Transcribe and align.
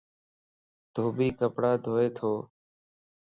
ڌوڀي 0.93 1.27
ڪپڙا 1.39 1.71
ڌوئي 1.85 2.07
تو. 2.17 2.31